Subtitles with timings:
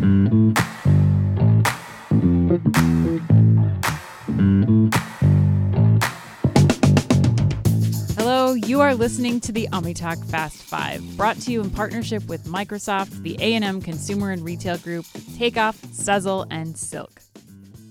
[0.00, 0.54] Hello,
[8.54, 13.22] you are listening to the OmniTalk Fast 5, brought to you in partnership with Microsoft,
[13.22, 15.04] the A&M Consumer and Retail Group,
[15.36, 17.20] Takeoff, Sezzle, and Silk.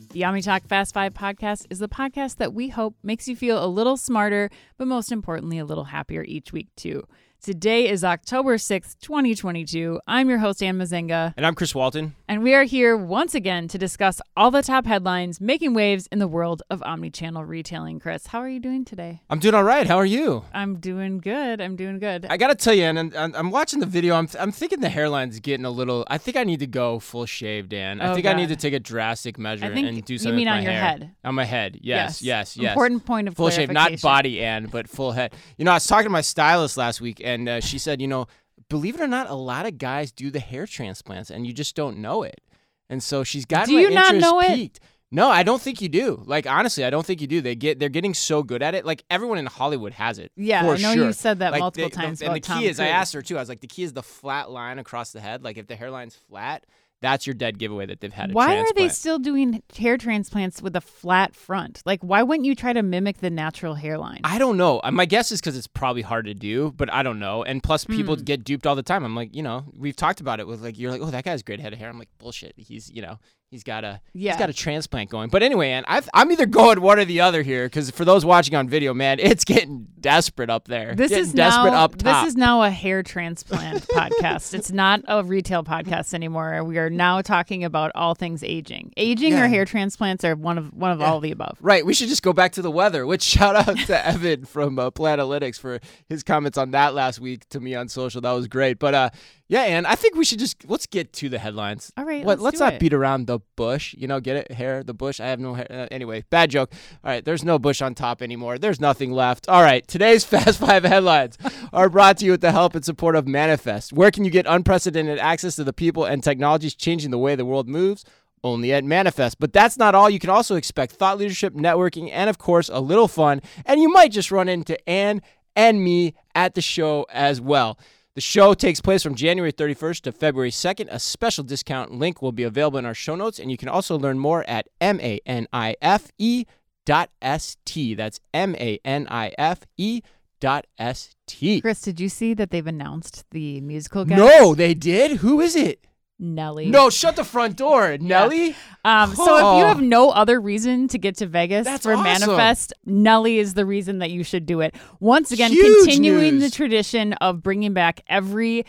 [0.09, 3.67] The OmniTalk Fast 5 podcast is the podcast that we hope makes you feel a
[3.67, 4.49] little smarter,
[4.79, 7.03] but most importantly, a little happier each week, too.
[7.43, 10.01] Today is October 6th, 2022.
[10.05, 12.13] I'm your host, Anne Mezzenga, And I'm Chris Walton.
[12.27, 16.19] and we are here once again to discuss all the top headlines making waves in
[16.19, 17.97] the world of omnichannel retailing.
[18.01, 19.21] Chris, how are you doing today?
[19.29, 19.87] I'm doing all right.
[19.87, 20.43] How are you?
[20.53, 21.61] I'm doing good.
[21.61, 22.27] I'm doing good.
[22.29, 24.15] I gotta tell you, and I'm, I'm watching the video.
[24.15, 26.05] I'm, I'm thinking the hairline's getting a little.
[26.09, 28.01] I think I need to go full shave, Dan.
[28.01, 30.19] I Oh, think I need to take a drastic measure I think and do you
[30.19, 30.35] something.
[30.35, 30.81] mean with on my your hair.
[30.81, 31.11] head.
[31.23, 31.79] On my head.
[31.81, 32.73] Yes, yes, yes.
[32.73, 35.33] Important point of full shave, not body and, but full head.
[35.57, 38.07] You know, I was talking to my stylist last week, and uh, she said, you
[38.07, 38.27] know,
[38.69, 41.75] believe it or not, a lot of guys do the hair transplants, and you just
[41.75, 42.41] don't know it.
[42.89, 44.79] And so she's got Do my you not know it?
[45.11, 46.21] No, I don't think you do.
[46.25, 47.41] Like honestly, I don't think you do.
[47.41, 48.85] They get they're getting so good at it.
[48.85, 50.31] Like everyone in Hollywood has it.
[50.35, 51.05] Yeah, I know sure.
[51.07, 53.13] you said that Like, multiple the- times The, and the Tom key is, I asked
[53.13, 53.37] her too.
[53.37, 55.43] I was like, the key is the flat line across the head.
[55.43, 56.65] Like if the hairline's flat,
[57.01, 60.61] that's your dead giveaway that they've had a Why are they still doing hair transplants
[60.61, 61.81] with a flat front?
[61.85, 64.21] Like, why wouldn't you try to mimic the natural hairline?
[64.23, 64.81] I don't know.
[64.83, 67.43] Uh, My guess is because it's probably hard to do, but I don't know.
[67.43, 68.23] And plus, people Hmm.
[68.23, 69.03] get duped all the time.
[69.03, 71.41] I'm like, you know, we've talked about it with like, you're like, oh, that guy's
[71.43, 71.89] great head of hair.
[71.89, 72.53] I'm like, bullshit.
[72.57, 73.17] He's, you know,
[73.51, 74.31] he's got a, Yeah.
[74.33, 75.29] he's got a transplant going.
[75.29, 78.23] But anyway, and I've, I'm either going one or the other here because for those
[78.23, 80.95] watching on video, man, it's getting desperate up there.
[80.95, 82.23] this Getting is desperate now up top.
[82.23, 84.53] this is now a hair transplant podcast.
[84.53, 86.63] It's not a retail podcast anymore.
[86.63, 88.93] We are now talking about all things aging.
[88.97, 89.45] Aging Yeah.
[89.45, 91.57] or hair transplants are one of one of all of the above.
[91.61, 93.05] Right, we should just go back to the weather.
[93.05, 97.47] Which shout out to Evan from uh, Planalytics for his comments on that last week
[97.49, 98.21] to me on social.
[98.21, 98.79] That was great.
[98.79, 99.09] But uh,
[99.49, 101.91] yeah, and I think we should just let's get to the headlines.
[101.97, 102.79] All right, What, let's do not it.
[102.79, 103.95] beat around the bush.
[103.97, 104.51] You know, get it?
[104.51, 105.19] Hair, the bush.
[105.19, 105.67] I have no hair.
[105.69, 106.71] Uh, anyway, bad joke.
[107.03, 108.59] All right, there's no bush on top anymore.
[108.59, 109.49] There's nothing left.
[109.49, 111.37] All right, today's Fast Five headlines
[111.73, 113.91] are brought to you with the help and support of Manifest.
[113.91, 117.43] Where can you get unprecedented access to the people and technologies changing the way the
[117.45, 118.05] world moves?
[118.43, 119.39] Only at Manifest.
[119.39, 120.09] But that's not all.
[120.09, 123.41] You can also expect thought leadership, networking, and of course, a little fun.
[123.65, 125.21] And you might just run into Anne
[125.57, 127.77] and me at the show as well.
[128.19, 130.89] The show takes place from January 31st to February 2nd.
[130.91, 133.97] A special discount link will be available in our show notes, and you can also
[133.97, 136.43] learn more at M A N I F E
[136.85, 137.95] dot S T.
[137.95, 140.01] That's M A N I F E
[140.41, 141.61] dot S T.
[141.61, 144.19] Chris, did you see that they've announced the musical guest?
[144.19, 145.19] No, they did?
[145.19, 145.85] Who is it?
[146.19, 146.65] Nelly.
[146.69, 147.97] No, shut the front door.
[148.01, 148.55] Nelly?
[148.83, 149.67] Um, so if you Oh.
[149.67, 152.03] have no other reason to get to Vegas That's for awesome.
[152.03, 154.75] Manifest, Nelly is the reason that you should do it.
[154.99, 158.65] Once again, Huge continuing the tradition of bringing back every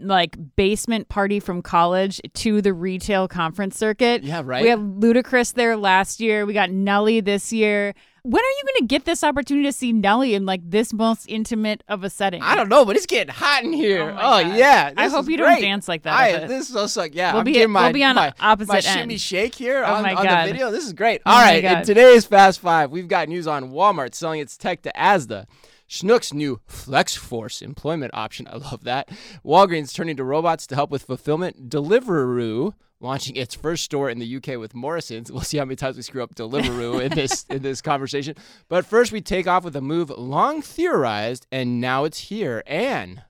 [0.00, 4.24] like basement party from college to the retail conference circuit.
[4.24, 4.62] Yeah, right?
[4.62, 6.44] We have Ludacris there last year.
[6.44, 7.94] We got Nelly this year.
[8.26, 11.26] When are you going to get this opportunity to see Nelly in like this most
[11.28, 12.40] intimate of a setting?
[12.40, 14.16] I don't know, but it's getting hot in here.
[14.18, 14.94] Oh Oh, yeah.
[14.96, 17.10] I hope you don't dance like that I, this is so suck.
[17.12, 18.84] Yeah, We'll I'm be- my, we'll be on my, opposite my end.
[18.84, 20.46] shimmy shake here Oh on, my on God.
[20.48, 20.70] the video.
[20.70, 21.20] This is great.
[21.26, 24.56] Oh All my right, in today's Fast Five, we've got news on Walmart selling its
[24.56, 25.44] tech to Asda.
[25.86, 28.48] Schnucks' new FlexForce employment option.
[28.50, 29.10] I love that.
[29.44, 31.68] Walgreens turning to robots to help with fulfillment.
[31.68, 32.72] Deliveroo
[33.04, 35.30] launching its first store in the UK with Morrison's.
[35.34, 38.34] We'll see how many times we screw up Deliveroo in this in this conversation.
[38.68, 42.62] But first, we take off with a move long theorized, and now it's here.
[42.66, 43.22] Anne.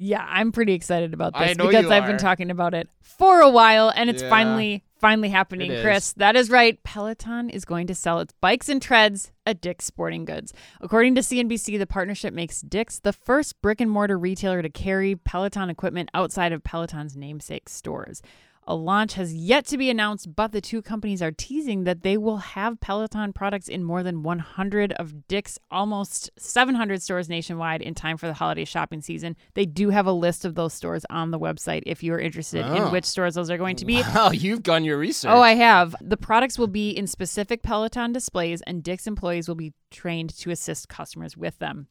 [0.00, 3.92] Yeah, I'm pretty excited about this because I've been talking about it for a while
[3.94, 4.30] and it's Yeah.
[4.30, 6.12] finally finally happening, Chris.
[6.12, 6.80] That is right.
[6.84, 10.52] Peloton is going to sell its bikes and treads at Dick's Sporting Goods.
[10.80, 15.16] According to CNBC, the partnership makes Dick's the first brick and mortar retailer to carry
[15.16, 18.22] Peloton equipment outside of Peloton's namesake stores.
[18.70, 22.18] A launch has yet to be announced, but the two companies are teasing that they
[22.18, 27.94] will have Peloton products in more than 100 of Dick's almost 700 stores nationwide in
[27.94, 29.36] time for the holiday shopping season.
[29.54, 32.62] They do have a list of those stores on the website if you are interested
[32.62, 32.74] Oh.
[32.88, 34.02] in which stores those are going to be.
[34.02, 35.30] Wow, you've done your research.
[35.32, 35.96] Oh, I have.
[36.02, 40.50] The products will be in specific Peloton displays, and Dick's employees will be trained to
[40.50, 41.86] assist customers with them.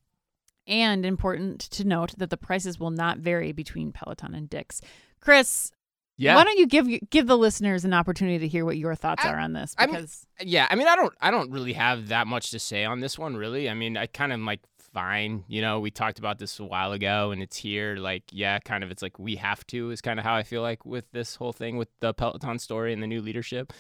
[0.68, 4.80] And important to note that the prices will not vary between Peloton and Dick's.
[5.20, 5.72] Chris,
[6.18, 6.36] yeah.
[6.36, 9.32] why don't you give give the listeners an opportunity to hear what your thoughts I-
[9.32, 9.76] are on this?
[9.78, 12.60] I mean, Because yeah, I mean, I don't, I don't really have that much to
[12.60, 13.70] say on this one, really.
[13.70, 14.62] I mean, I kind of like
[14.94, 15.44] fine.
[15.48, 17.96] You know, we talked about this a while ago, and it's here.
[17.98, 18.92] Like, yeah, kind of.
[18.92, 21.54] It's like we have to is kind of how I feel like with this whole
[21.54, 23.72] thing with the Peloton story and the new leadership.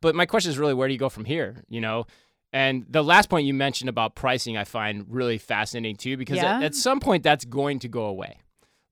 [0.00, 1.64] But my question is really, where do you go from here?
[1.68, 2.06] You know.
[2.52, 6.56] And the last point you mentioned about pricing, I find really fascinating too, because Yeah?
[6.56, 8.40] at, at some point that's going to go away.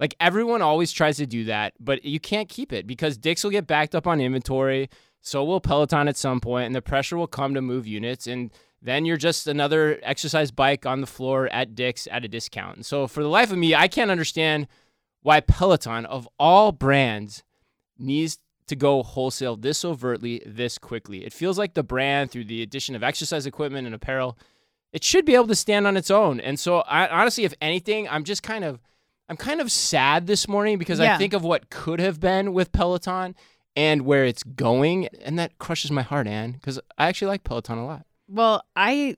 [0.01, 3.51] Like everyone always tries to do that, but you can't keep it because Dick's will
[3.51, 4.89] get backed up on inventory.
[5.21, 8.27] So will Peloton at some point, and the pressure will come to move units.
[8.27, 12.77] And then you're just another exercise bike on the floor at Dick's at a discount.
[12.77, 14.69] And so for the life of me, I can't understand
[15.23, 17.43] why Peloton, of all brands,
[17.99, 21.25] needs to go wholesale this overtly, this quickly.
[21.25, 24.39] It feels like the brand, through the addition of exercise equipment and apparel,
[24.93, 26.39] it should be able to stand on its own.
[26.39, 28.81] And so, I, honestly, if anything, I'm just kind of,
[29.29, 31.15] I'm kind of sad this morning because Yeah.
[31.15, 33.35] I think of what could have been with Peloton
[33.77, 37.79] and where it's going, and that crushes my heart, Anne, because I actually like Peloton
[37.79, 38.07] a lot.
[38.27, 39.17] Well, I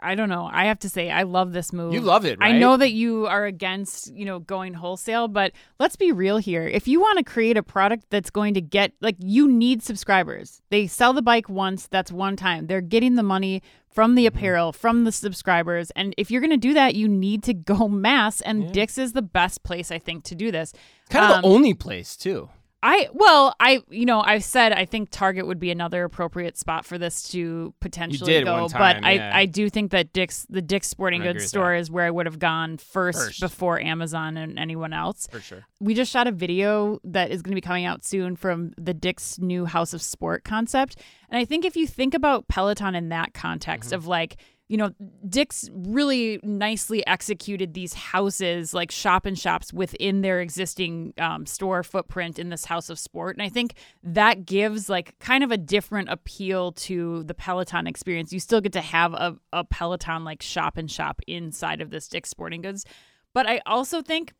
[0.00, 0.48] I don't know.
[0.50, 1.92] I have to say I love this move.
[1.94, 2.54] You love it, right?
[2.54, 6.66] I know that you are against, you know, going wholesale, but let's be real here.
[6.66, 10.60] If you want to create a product that's going to get like you need subscribers.
[10.70, 12.66] They sell the bike once, that's one time.
[12.66, 14.36] They're getting the money from the Mm-hmm.
[14.38, 15.90] apparel, from the subscribers.
[15.96, 18.72] And if you're going to do that, you need to go mass and Yeah.
[18.72, 20.72] Dick's is the best place I think to do this.
[21.10, 22.50] Kind of Um, the only place too.
[22.80, 26.84] I well, I you know, I've said I think Target would be another appropriate spot
[26.84, 29.30] for this to potentially go, time, but yeah.
[29.34, 32.26] I I do think that Dick's the Dick's Sporting Goods store is where I would
[32.26, 33.40] have gone first, First.
[33.40, 35.26] before Amazon and anyone else.
[35.30, 35.66] For sure.
[35.80, 38.94] We just shot a video that is going to be coming out soon from the
[38.94, 40.96] Dick's new House of Sport concept,
[41.30, 43.96] and I think if you think about Peloton in that context Mm-hmm.
[43.96, 44.36] of like
[44.68, 44.90] you know,
[45.26, 51.82] Dick's really nicely executed these houses, like shop and shops within their existing um, store
[51.82, 53.34] footprint in this house of sport.
[53.36, 58.30] And I think that gives like kind of a different appeal to the Peloton experience.
[58.30, 62.06] You still get to have a, a Peloton like shop and shop inside of this
[62.06, 62.84] Dick's Sporting Goods.
[63.32, 64.34] But I also think,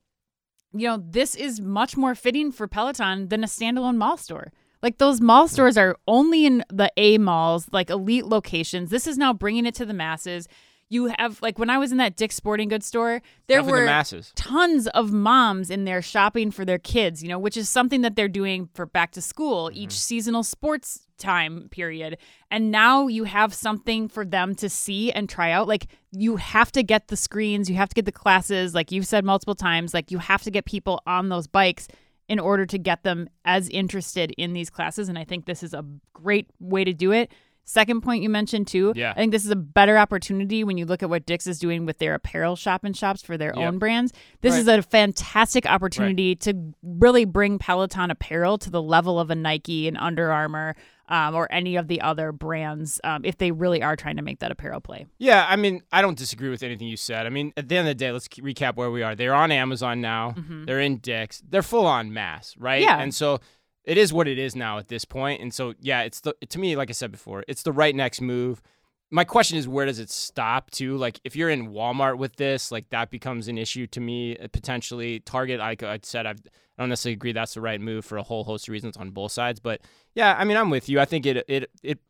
[0.74, 4.52] you know, this is much more fitting for Peloton than a standalone mall store.
[4.82, 8.90] Like those mall stores are only in the A malls, like elite locations.
[8.90, 10.48] This is now bringing it to the masses.
[10.90, 13.82] You have like when I was in that Dick's Sporting Goods store, there Definitely the
[13.82, 14.32] were masses.
[14.36, 18.16] tons of moms in there shopping for their kids, you know, which is something that
[18.16, 19.78] they're doing for back to school, mm-hmm.
[19.78, 22.16] each seasonal sports time period.
[22.50, 25.68] And now you have something for them to see and try out.
[25.68, 29.06] Like you have to get the screens, you have to get the classes, like you've
[29.06, 31.88] said multiple times, like you have to get people on those bikes
[32.28, 35.08] in order to get them as interested in these classes.
[35.08, 37.32] And I think this is a great way to do it.
[37.68, 38.94] Second point you mentioned too.
[38.96, 39.10] Yeah.
[39.10, 41.84] I think this is a better opportunity when you look at what Dick's is doing
[41.84, 43.68] with their apparel shop and shops for their Yep.
[43.68, 44.12] own brands.
[44.40, 44.60] This Right.
[44.60, 49.86] is a fantastic opportunity to really bring Peloton apparel to the level of a Nike
[49.86, 50.76] and Under Armour
[51.10, 54.38] um, or any of the other brands um, if they really are trying to make
[54.40, 55.06] that apparel play.
[55.18, 57.26] Yeah, I mean, I don't disagree with anything you said.
[57.26, 59.14] I mean, at the end of the day, let's recap where we are.
[59.14, 60.34] They're on Amazon now.
[60.66, 61.42] They're in Dick's.
[61.48, 62.82] They're full on mass, right?
[62.82, 62.98] Yeah.
[62.98, 63.40] And so
[63.84, 65.40] it is what it is now at this point.
[65.40, 68.20] And so yeah, it's the to me, like I said before, it's the right next
[68.20, 68.62] move.
[69.10, 70.98] My question is, where does it stop too?
[70.98, 74.48] Like, if you're in Walmart with this, like that becomes an issue to me uh,
[74.52, 75.20] potentially.
[75.20, 76.40] Target, like I said, I've,
[76.76, 79.10] I don't necessarily agree that's the right move for a whole host of reasons on
[79.10, 79.60] both sides.
[79.60, 79.80] But
[80.14, 81.00] yeah, I mean, I'm with you.
[81.00, 82.00] I think it it it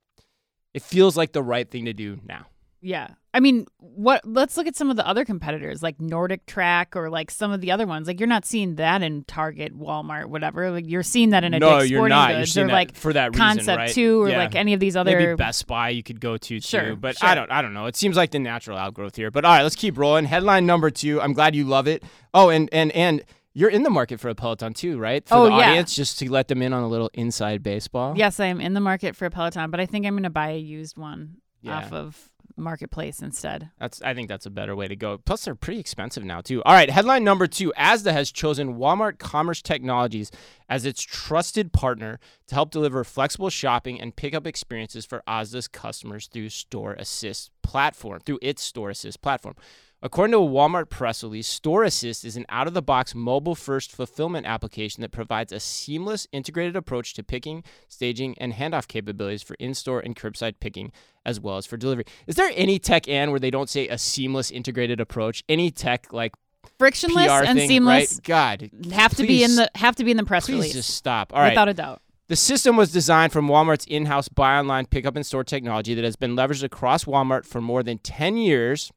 [0.75, 2.47] it feels like the right thing to do now.
[2.81, 3.09] Yeah.
[3.35, 7.11] I mean, what let's look at some of the other competitors like Nordic Track or
[7.11, 8.07] like some of the other ones.
[8.09, 10.71] Like you're not seeing that in Target, Walmart, whatever.
[10.71, 12.31] Like you're seeing that in a no, Dick's you're Sporting not.
[12.31, 13.91] You're Goods seeing or like for that reason, Concept right?
[13.91, 14.39] 2 or Yeah.
[14.39, 17.19] like any of these other Maybe Best Buy you could go to Sure, too, but
[17.19, 17.29] sure.
[17.29, 17.87] I don't I don't know.
[17.87, 19.31] It seems like the natural outgrowth here.
[19.31, 20.25] But all right, let's keep rolling.
[20.25, 21.21] Headline number two.
[21.21, 22.03] I'm glad you love it.
[22.35, 23.23] Oh, and and and
[23.55, 25.27] you're in the market for a Peloton too, right?
[25.29, 25.71] For Oh, the yeah.
[25.71, 28.15] audience, just to let them in on a little inside baseball.
[28.17, 30.31] Yes, I am in the market for a Peloton, but I think I'm going to
[30.31, 31.79] buy a used one Yeah.
[31.79, 33.71] off of Marketplace instead.
[33.79, 35.19] That's I think that's a better way to go.
[35.19, 36.63] Plus they're pretty expensive now too.
[36.65, 37.73] All right, headline number 2.
[37.77, 40.31] Asda has chosen Walmart Commerce Technologies
[40.69, 46.27] as its trusted partner to help deliver flexible shopping and pickup experiences for Asda's customers
[46.27, 49.55] through Store Assist platform, through its Store Assist platform.
[50.01, 53.57] According to a Walmart press release, Store Assist is an out of the box mobile
[53.57, 59.43] first fulfillment application that provides a seamless integrated approach to picking, staging, and handoff capabilities
[59.43, 60.93] for in store and curbside picking,
[61.27, 62.05] as well as for delivery.
[62.29, 65.43] Is there any tech, Ann, where they don't say a seamless integrated approach?
[65.49, 66.33] Any tech like
[66.79, 68.23] Frictionless PR and thing, seamless right?
[68.23, 70.91] God, have to be in the have to be in the press Please release just
[70.91, 71.33] stop.
[71.35, 71.51] All right.
[71.51, 72.03] without a doubt.
[72.29, 76.05] The system was designed from Walmart's in house buy online, pickup in store technology that
[76.05, 78.93] has been leveraged across Walmart for more than 10 years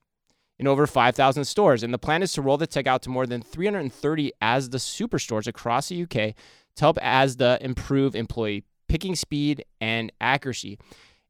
[0.62, 1.84] in over 5,000 stores.
[1.84, 5.48] And the plan is to roll the tech out to more than 330 Asda superstores
[5.48, 6.12] across the UK
[6.76, 10.78] to help Asda improve employee picking speed and accuracy.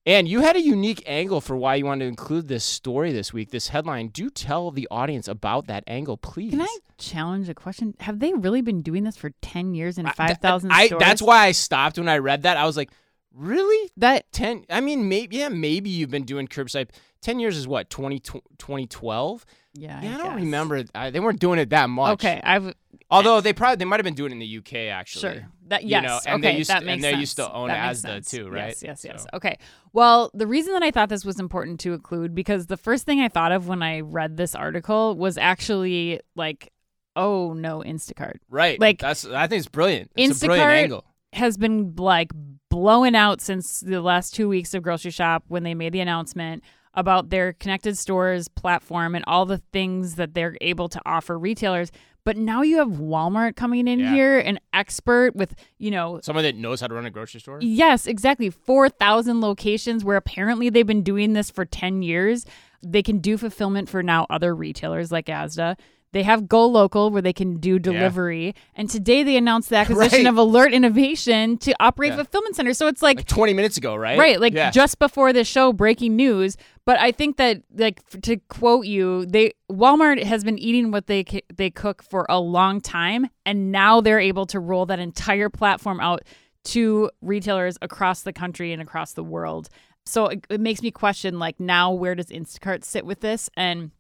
[0.06, 3.32] And you had a unique angle for why you wanted to include this story this
[3.32, 4.08] week, this headline.
[4.08, 6.52] Do tell the audience about that angle, please.
[6.52, 7.94] Can I challenge a question?
[8.02, 11.00] Have they really been doing this for 10 years in I- 5,000 I- stores?
[11.00, 12.58] That's why I stopped when I read that.
[12.58, 12.90] I was like,
[13.34, 13.92] really?
[13.98, 16.90] that 10 i mean maybe yeah maybe you've been doing curbside
[17.22, 20.36] 10 years is what 20, 2012 Yeah, yeah i, don't guess.
[20.36, 22.74] remember I, they weren't doing it that much Okay, I've
[23.10, 25.84] although they probably they might have been doing it in the uk actually sure that
[25.84, 27.20] you yes, know, and they okay, used that to- makes and they sense.
[27.22, 28.32] used to own That Asda sense.
[28.32, 28.68] too, right?
[28.70, 29.24] Yes, yes, yes.
[29.24, 29.58] So- Okay.
[29.94, 33.22] Well, the reason that I thought this was important to include because the first thing
[33.22, 36.74] I thought of when I read this article was actually like,
[37.16, 41.06] oh no, Instacart right Like, that's i think it's brilliant it's a brilliant Instacart- angle
[41.34, 42.32] has been like
[42.70, 46.64] blowing out since the last two weeks of grocery shop when they made the announcement
[46.94, 51.92] about their connected stores platform and all the things that they're able to offer retailers.
[52.24, 54.14] But now you have Walmart coming in Yeah.
[54.14, 57.58] here, an expert with, you know, someone that knows how to run a grocery store
[57.62, 58.50] Yes, exactly.
[58.52, 62.46] 4,000 locations where apparently they've been doing this for 10 years.
[62.84, 65.78] They can do fulfillment for now other retailers like Asda.
[66.14, 68.54] They have Go Local where they can do delivery.
[68.76, 70.28] And today they announced the acquisition Right.
[70.28, 72.18] of Alert Innovation to operate Yeah.
[72.18, 72.78] fulfillment centers.
[72.78, 74.72] So it's like, like 20 minutes ago right right, like yeah.
[74.72, 76.58] just before the show, breaking news.
[76.86, 81.08] But I think that, like, f- to quote you, they Walmart has been eating what
[81.08, 85.00] they ca- they cook for a long time, and now they're able to roll that
[85.00, 86.24] entire platform out
[86.64, 89.70] to retailers across the country and across the world.
[90.06, 93.50] So it, it makes me question, like, now where does Instacart sit with this?
[93.56, 93.92] And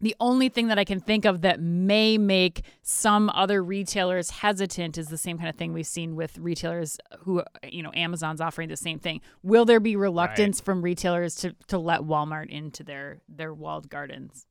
[0.00, 4.98] the only thing that I can think of that may make some other retailers hesitant
[4.98, 8.68] is the same kind of thing we've seen with retailers who, you know, Amazon's offering
[8.68, 9.20] the same thing.
[9.42, 14.46] Will there be reluctance from retailers to, to let Walmart into their their walled gardens?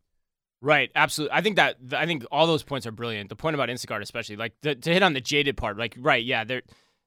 [0.61, 1.37] Right, absolutely.
[1.37, 3.29] I think that I think all those points are brilliant.
[3.29, 6.23] The point about Instacart, especially, like the, to hit on the jaded part, like right,
[6.23, 6.63] yeah, there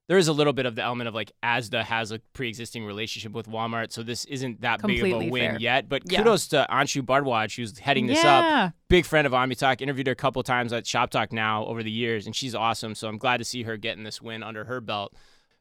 [0.09, 3.33] there is a little bit of the element of like Asda has a pre-existing relationship
[3.33, 5.61] with Walmart, so this isn't that big of a win fair.
[5.61, 5.89] yet.
[5.89, 6.19] But Yeah.
[6.19, 8.43] kudos to Anshu Bhardwaj, who's heading this up.
[8.45, 8.71] yeah.
[8.89, 9.81] Big friend of OmniTalk.
[9.83, 12.95] Interviewed her a couple times at Shop Talk now over the years, and she's awesome.
[12.95, 15.15] So I'm glad to see her getting this win under her belt.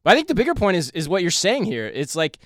[0.03, 1.85] But I think the bigger point is is what you're saying here.
[1.85, 2.39] It's like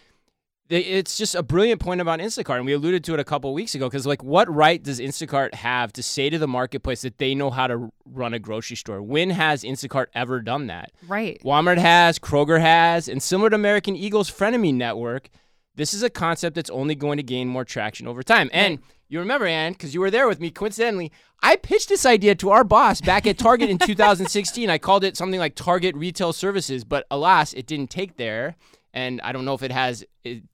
[0.71, 3.75] it's just a brilliant point about Instacart, and we alluded to it a couple weeks
[3.75, 3.87] ago.
[3.89, 7.49] Because like, what right does Instacart have to say to the marketplace that they know
[7.49, 9.01] how to run a grocery store?
[9.01, 10.91] When has Instacart ever done that?
[11.07, 11.41] Right.
[11.43, 15.29] Walmart has, Kroger has, and similar to American Eagle's frenemy network,
[15.75, 18.49] this is a concept that's only going to gain more traction over time.
[18.53, 21.11] And you remember, Ann, because you were there with me, coincidentally,
[21.43, 24.69] I pitched this idea to our boss back at Target in 2016.
[24.69, 28.55] I called it something like Target Retail Services, but alas, it didn't take there.
[28.93, 30.03] And I don't know if it has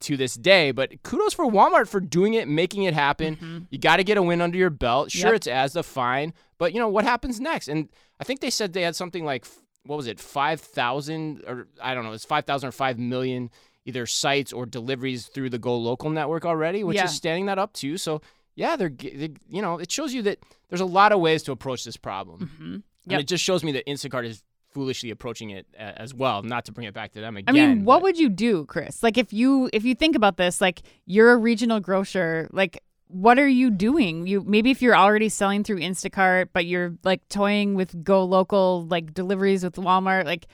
[0.00, 3.66] to this day, but kudos for Walmart for doing it, making it happen.
[3.70, 5.10] You got to get a win under your belt.
[5.10, 5.34] Sure, Yep.
[5.34, 7.66] it's Asda, fine, but you know what happens next?
[7.68, 7.88] And
[8.20, 9.44] I think they said they had something like
[9.84, 13.50] what was it, five thousand or I don't know, it's five thousand or five million
[13.86, 17.04] either sites or deliveries through the Go Local network already, which Yeah.
[17.06, 17.96] is standing that up too.
[17.96, 18.20] So
[18.54, 21.52] yeah, they're, they, you know, it shows you that there's a lot of ways to
[21.52, 22.76] approach this problem, hmm
[23.10, 26.42] and it just shows me that Instacart is foolishly approaching it uh, as well.
[26.42, 27.54] Not to bring it back to them again.
[27.54, 29.02] I mean, what but- would you do, Chris?
[29.02, 33.38] Like if you if you think about this, like you're a regional grocer, like what
[33.38, 34.26] are you doing?
[34.26, 38.86] You maybe if you're already selling through Instacart, but you're like toying with Go Local,
[38.86, 40.46] like deliveries with Walmart, like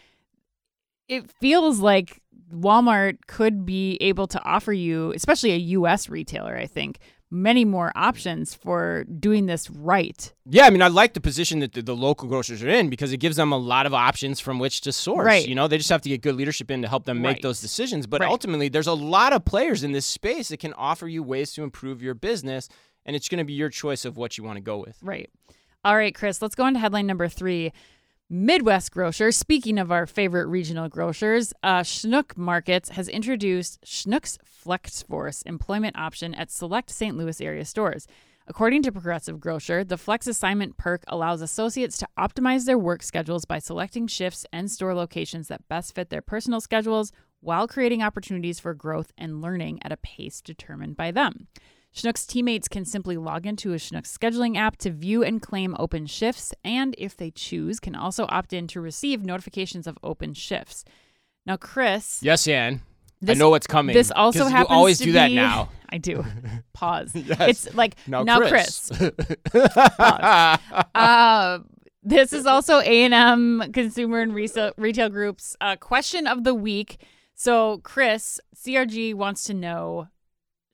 [1.09, 6.67] it feels like Walmart could be able to offer you, especially a US retailer, I
[6.67, 6.99] think,
[7.31, 10.33] many more options for doing this right.
[10.49, 13.13] Yeah, I mean, I like the position that the, the local grocers are in because
[13.13, 15.25] it gives them a lot of options from which to source.
[15.27, 15.47] Right.
[15.49, 17.43] You know, they just have to get good leadership in to help them make Right.
[17.43, 18.07] those decisions.
[18.07, 18.31] But Right.
[18.31, 21.63] ultimately, there's a lot of players in this space that can offer you ways to
[21.65, 22.69] improve your business,
[23.05, 24.97] and it's going to be your choice of what you want to go with.
[25.03, 25.29] Right.
[25.85, 27.73] All right, Chris, let's go on to headline number three.
[28.31, 35.43] Midwest Grocer, speaking of our favorite regional grocers, uh, Schnucks Markets has introduced Schnucks' FlexForce
[35.45, 37.19] employment option at select St.
[37.19, 38.07] Louis area stores.
[38.47, 43.45] According to Progressive Grocer, the Flex Assignment perk allows associates to optimize their work schedules
[43.45, 48.59] by selecting shifts and store locations that best fit their personal schedules while creating opportunities
[48.59, 51.49] for growth and learning at a pace determined by them.
[51.95, 56.07] Schnucks' teammates can simply log into a Schnucks scheduling app to view and claim open
[56.07, 60.85] shifts, and if they choose, can also opt in to receive notifications of open shifts.
[61.47, 62.81] Now, Chris, Yes, Ann.
[63.21, 63.95] This- I know what's coming.
[63.95, 65.69] this also happens You always to do that be- now.
[65.89, 66.25] I do.
[66.73, 67.15] Pause.
[67.15, 67.67] Yes.
[67.67, 68.91] It's like Now, now, Chris.
[68.97, 69.13] Chris.
[70.95, 71.59] Uh,
[72.03, 76.99] this is also A&M Consumer and Resale, Retail Group's uh, question of the week.
[77.35, 80.09] So, Chris, CRG wants to know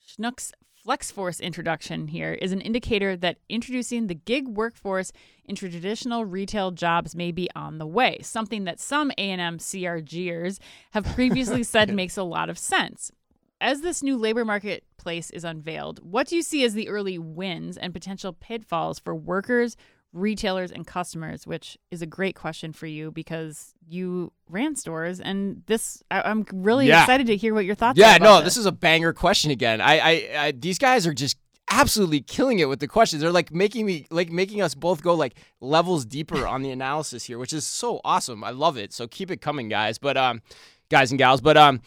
[0.08, 0.50] Schnucks'
[0.86, 5.12] FlexForce introduction here is an indicator that introducing the gig workforce
[5.44, 10.58] into traditional retail jobs may be on the way, something that some A&M CRGers
[10.92, 13.12] have previously said makes a lot of sense.
[13.60, 17.76] As this new labor marketplace is unveiled, what do you see as the early wins
[17.76, 19.76] and potential pitfalls for workers,
[20.12, 25.62] retailers and customers, which is a great question for you because you ran stores, and
[25.66, 27.02] this I, am really Yeah.
[27.02, 27.98] excited to hear what your thoughts.
[27.98, 29.80] Yeah, are no, about this is a banger question again.
[29.80, 31.36] I, I, I, these guys are just
[31.72, 33.22] absolutely killing it with the questions.
[33.22, 37.24] They're like making me, like making us both go like levels deeper on the analysis
[37.24, 38.42] here, which is so awesome.
[38.42, 38.92] I love it.
[38.92, 39.96] So keep it coming, guys.
[39.98, 40.42] But um,
[40.90, 41.40] guys and gals.
[41.40, 41.80] But um,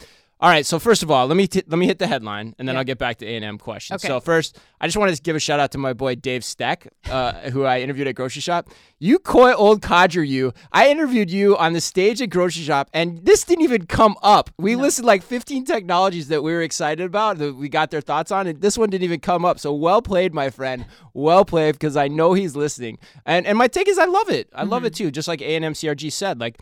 [0.44, 0.66] all right.
[0.66, 2.80] So first of all, let me t- let me hit the headline, and then Yeah.
[2.80, 4.04] I'll get back to A and M questions.
[4.04, 4.10] Okay.
[4.10, 6.90] So first, I just wanted to give a shout out to my boy Dave Steck,
[7.10, 8.70] uh, who I interviewed at Grocery Shop.
[9.00, 10.52] You coy old codger, you.
[10.74, 14.50] I interviewed you on the stage at Grocery Shop, and this didn't even come up.
[14.58, 18.30] We listed like 15 technologies that we were excited about that we got their thoughts
[18.30, 19.60] on, and this one didn't even come up.
[19.60, 20.86] So well played, my friend.
[21.14, 22.98] Well played, because I know he's listening.
[23.26, 24.50] And and my take is I love it.
[24.54, 25.10] I love it too.
[25.10, 26.58] Just like A and M CRG said, like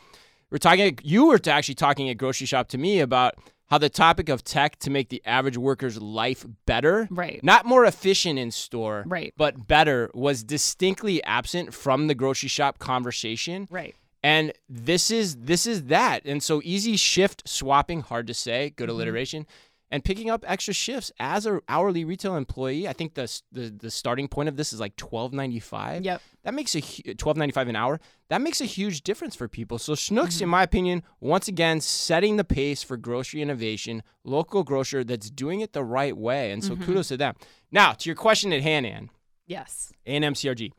[0.51, 0.99] we're talking.
[1.01, 3.33] You were actually talking at grocery shop to me about
[3.71, 7.41] how the topic of tech to make the average worker's life better, Right.
[7.43, 9.33] not more efficient in store, Right.
[9.37, 13.67] but better, was distinctly absent from the grocery shop conversation.
[13.71, 13.95] right.
[14.23, 16.23] And this is this is that.
[16.25, 18.75] And so easy shift swapping, hard to say, Mm-hmm.
[18.75, 19.47] good alliteration,
[19.91, 22.87] and picking up extra shifts as a hourly retail employee.
[22.87, 26.21] I think the the, the starting point of this is like twelve ninety five Yep.
[26.43, 26.81] that makes a
[27.15, 27.99] twelve ninety five an hour.
[28.29, 29.77] That makes a huge difference for people.
[29.77, 30.43] So Schnucks, Mm-hmm.
[30.43, 35.59] in my opinion, once again setting the pace for grocery innovation, local grocer that's doing
[35.59, 36.83] it the right way, and so Mm-hmm.
[36.85, 37.35] kudos to them.
[37.71, 39.09] Now to your question at hand, Ann.
[39.45, 39.91] Yes.
[40.05, 40.71] A&M CRG.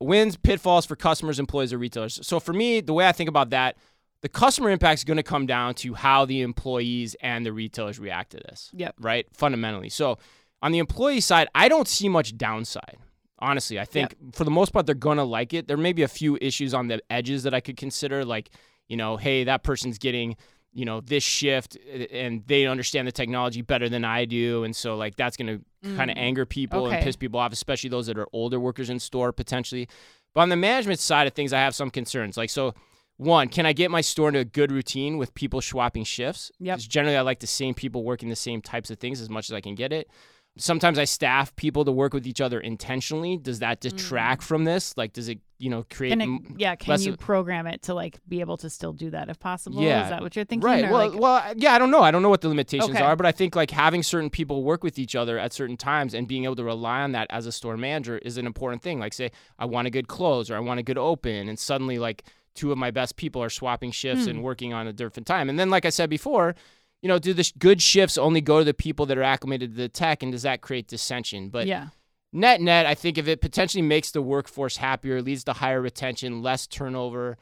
[0.00, 2.18] Wins, pitfalls for customers, employees, or retailers.
[2.26, 3.76] So for me, the way I think about that,
[4.24, 7.98] the customer impact is going to come down to how the employees and the retailers
[7.98, 8.70] react to this.
[8.72, 8.94] Yep.
[8.98, 9.26] Right?
[9.34, 9.90] Fundamentally.
[9.90, 10.16] So
[10.62, 12.96] on the employee side, I don't see much downside.
[13.38, 15.68] Honestly, I think for the most part they're going to like it.
[15.68, 18.48] There may be a few issues on the edges that I could consider like,
[18.88, 20.36] you know, hey, that person's getting
[20.72, 21.76] you know this shift
[22.10, 25.94] and they understand the technology better than I do and so like that's going to
[25.96, 26.20] kind of mm.
[26.20, 29.88] anger people and piss people off especially those that are older workers in store potentially
[30.34, 32.74] but on the management side of things I have some concerns like so
[33.16, 36.76] one can I get my store into a good routine with people swapping shifts Yep.
[36.76, 39.48] 'Cause generally I like the same people working the same types of things as much
[39.50, 40.08] as I can get it
[40.56, 44.46] sometimes I staff people to work with each other intentionally does that detract mm.
[44.46, 47.18] from this like does it you know create Can it, yeah, can less you of-
[47.18, 49.80] program it to like be able to still do that if possible?
[49.82, 50.04] Yeah.
[50.04, 50.66] Is that what you're thinking?
[50.68, 50.90] Right.
[50.90, 51.72] Well, like- well, yeah.
[51.74, 52.02] I don't know.
[52.02, 53.02] I don't know what the limitations Okay.
[53.02, 56.12] are, but I think like having certain people work with each other at certain times
[56.12, 58.98] and being able to rely on that as a store manager is an important thing.
[58.98, 61.98] Like, say, I want a good close or I want a good open, and suddenly
[61.98, 64.30] like two of my best people are swapping shifts Hmm.
[64.30, 65.48] and working on a different time.
[65.48, 66.54] And then, like I said before.
[67.02, 69.72] You know, do the sh- good shifts only go to the people that are acclimated
[69.72, 71.50] to the tech, and does that create dissension?
[71.50, 71.88] But yeah.
[72.32, 76.40] net net, I think if it potentially makes the workforce happier, leads to higher retention,
[76.40, 77.36] less turnover,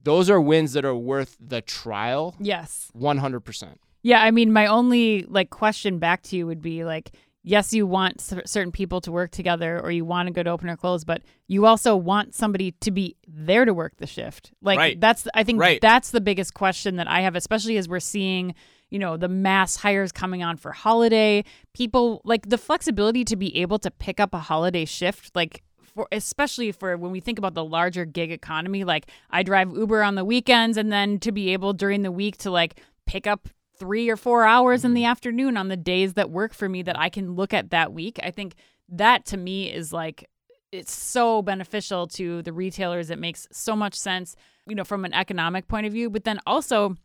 [0.00, 2.36] those are wins that are worth the trial.
[2.38, 2.90] Yes.
[2.92, 3.80] One hundred percent.
[4.04, 7.10] Yeah, I mean, my only like question back to you would be like,
[7.42, 10.68] yes, you want cer- certain people to work together, or you want a good open
[10.68, 14.52] or close, but you also want somebody to be there to work the shift.
[14.62, 15.00] Like Right.
[15.00, 15.80] that's, I think Right.
[15.80, 18.54] that's the biggest question that I have, especially as we're seeing,
[18.90, 21.44] you know, the mass hires coming on for holiday.
[21.74, 25.62] People like the flexibility to be able to pick up a holiday shift, like.
[25.94, 30.02] For, especially for when we think about the larger gig economy, like I drive Uber
[30.02, 33.48] on the weekends, and then to be able during the week to like pick up
[33.78, 35.10] three or four hours in the mm-hmm.
[35.10, 38.18] afternoon on the days that work for me that I can look at that week.
[38.22, 38.54] I think
[38.88, 40.28] that to me is like
[40.70, 43.10] it's so beneficial to the retailers.
[43.10, 44.36] It makes so much sense,
[44.66, 46.10] you know, from an economic point of view.
[46.10, 46.96] But then also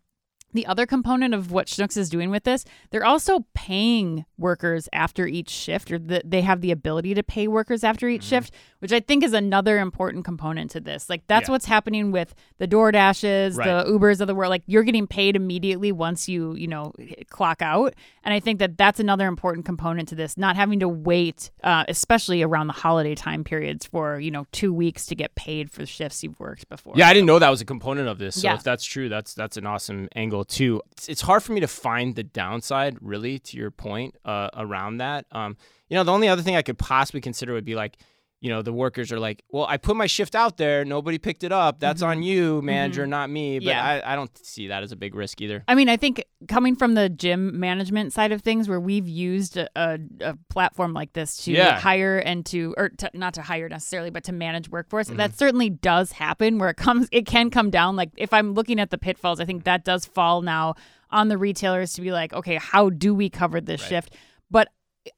[0.53, 5.25] the other component of what Schnucks is doing with this, they're also paying workers after
[5.27, 8.91] each shift, or the, they have the ability to pay workers after each shift, which
[8.91, 11.09] I think is another important component to this.
[11.09, 11.53] Like that's Yeah.
[11.53, 13.85] what's happening with the DoorDashes, Right.
[13.85, 14.49] the Ubers of the world.
[14.49, 16.93] Like you're getting paid immediately once you, you know,
[17.29, 17.93] clock out.
[18.23, 21.83] And I think that that's another important component to this, not having to wait, uh,
[21.87, 25.79] especially around the holiday time periods for, you know, two weeks to get paid for
[25.81, 26.93] the shifts you've worked before.
[26.95, 28.41] Yeah, I didn't know that was a component of this.
[28.41, 28.55] So Yeah.
[28.55, 30.81] if that's true, that's that's an awesome angle too.
[30.91, 34.97] It's, it's hard for me to find the downside, really, to your point uh, around
[34.97, 35.25] that.
[35.31, 35.57] Um,
[35.89, 37.97] you know, the only other thing I could possibly consider would be like,
[38.43, 41.45] you know, the workers are like, well, I put my shift out there, nobody picked
[41.45, 41.79] it up.
[41.79, 43.57] That's on you, manager, not me.
[43.59, 43.69] But Mm-hmm.
[43.69, 44.01] Yeah.
[44.05, 45.63] I, I don't see that as a big risk either.
[45.65, 49.55] I mean, I think coming from the gym management side of things, where we've used
[49.55, 51.79] a, a, a platform like this to Yeah.
[51.79, 55.17] hire and to, or to, not to hire necessarily, but to manage workforce, Mm-hmm.
[55.17, 56.57] that certainly does happen.
[56.59, 57.95] Where it comes, it can come down.
[57.95, 60.75] Like if I'm looking at the pitfalls, I think that does fall now
[61.09, 64.13] on the retailers to be like, okay, how do we cover this shift?
[64.51, 64.67] But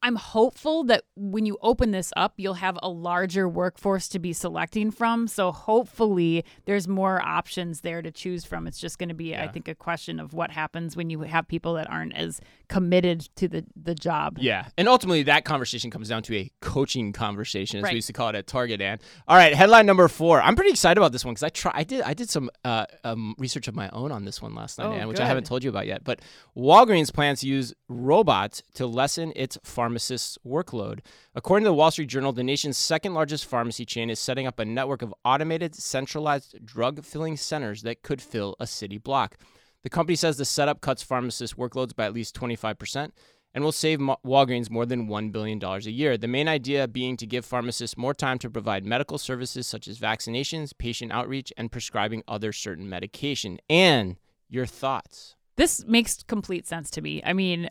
[0.01, 4.33] I'm hopeful that when you open this up, you'll have a larger workforce to be
[4.33, 5.27] selecting from.
[5.27, 8.67] So hopefully there's more options there to choose from.
[8.67, 9.43] It's just going to be, yeah.
[9.43, 13.29] I think, a question of what happens when you have people that aren't as committed
[13.35, 14.37] to the, the job.
[14.39, 14.67] Yeah.
[14.77, 17.91] And ultimately that conversation comes down to a coaching conversation, as right.
[17.91, 20.41] we used to call it at Target, and all right, headline number four.
[20.41, 22.85] I'm pretty excited about this one because I try I did I did some uh,
[23.03, 25.63] um, research of my own on this one last night, oh, which I haven't told
[25.63, 26.03] you about yet.
[26.03, 26.21] But
[26.57, 30.99] Walgreens plans to use robots to lessen its pharmacists' workload.
[31.35, 34.57] According to the Wall Street Journal, the nation's second largest pharmacy chain is setting up
[34.57, 39.37] a network of automated, centralized drug filling centers that could fill a city block.
[39.83, 43.11] The company says the setup cuts pharmacists' workloads by at least 25%
[43.53, 46.17] and will save Walgreens more than $1 billion a year.
[46.17, 49.97] The main idea being to give pharmacists more time to provide medical services such as
[49.97, 53.59] vaccinations, patient outreach, and prescribing other certain medication.
[53.69, 54.17] And
[54.49, 55.35] your thoughts?
[55.57, 57.21] This makes complete sense to me.
[57.25, 57.69] I mean,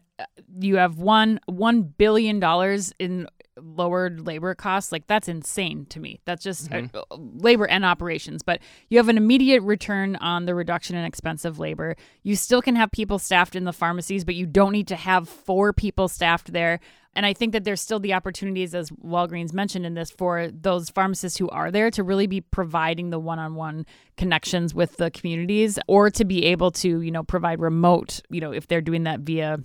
[0.59, 4.93] you have one one billion dollars in lowered labor costs.
[4.93, 6.21] Like that's insane to me.
[6.25, 6.97] That's just uh, mm-hmm.
[6.97, 8.43] uh, labor and operations.
[8.43, 11.97] But you have an immediate return on the reduction in expensive labor.
[12.23, 15.29] You still can have people staffed in the pharmacies, but you don't need to have
[15.29, 16.81] four people staffed there.
[17.17, 20.91] And I think that there's still the opportunities, as Walgreens mentioned in this, for those
[20.91, 26.11] pharmacists who are there to really be providing the one-on-one connections with the communities, or
[26.11, 29.59] to be able to, you know, provide remote, you know, if they're doing that via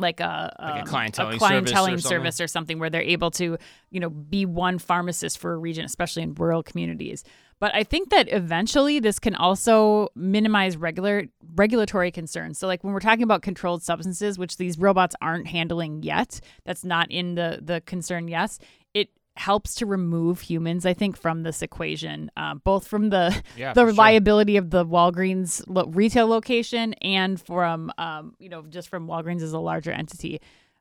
[0.00, 3.02] like a, like a um, clienteling, a clienteling service, or service, or something where they're
[3.02, 3.58] able to,
[3.90, 7.24] you know, be one pharmacist for a region, especially in rural communities.
[7.60, 12.58] But I think that eventually this can also minimize regular regulatory concerns.
[12.58, 16.84] So like when we're talking about controlled substances, which these robots aren't handling yet, that's
[16.84, 18.28] not in the the concern.
[18.28, 18.58] Yes,
[18.94, 23.72] it helps to remove humans, I think, from this equation, uh, both from the yeah,
[23.72, 24.62] the reliability sure.
[24.62, 29.52] of the Walgreens lo- retail location and from um, you know just from Walgreens as
[29.52, 30.40] a larger entity.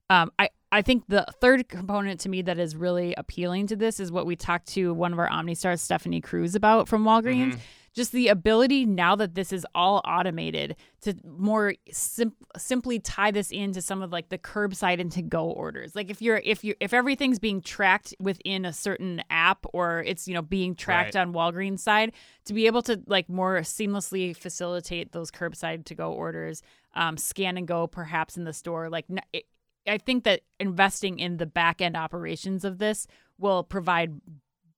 [0.09, 3.99] Um, I I think the third component to me that is really appealing to this
[3.99, 7.53] is what we talked to one of our OmniStars, Stephanie Cruz, about from Walgreens.
[7.53, 7.59] Mm-hmm
[7.97, 13.49] just the ability now that this is all automated to more sim- simply tie this
[13.49, 16.75] into some of like the curbside and to go orders like if you're if you
[16.79, 21.21] if everything's being tracked within a certain app or it's you know being tracked right.
[21.21, 22.11] on walgreens side
[22.45, 26.61] to be able to like more seamlessly facilitate those curbside to go orders
[26.93, 29.45] um, scan and go perhaps in the store like it,
[29.87, 34.19] i think that investing in the back end operations of this will provide